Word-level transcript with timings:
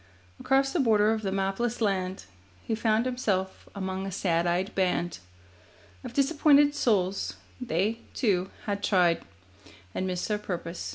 Across 0.39 0.73
the 0.73 0.79
border 0.79 1.11
of 1.13 1.21
the 1.21 1.31
mapless 1.31 1.79
land 1.79 2.23
He 2.63 2.73
found 2.73 3.05
himself 3.05 3.69
among 3.75 4.03
a 4.07 4.11
sad 4.11 4.47
eyed 4.47 4.73
band 4.73 5.19
Of 6.03 6.13
disappointed 6.13 6.73
souls; 6.73 7.35
they, 7.61 7.99
too, 8.15 8.49
had 8.65 8.81
tried 8.81 9.21
And 9.93 10.07
missed 10.07 10.27
their 10.27 10.39
purpose. 10.39 10.89